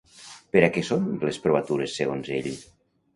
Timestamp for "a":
0.67-0.69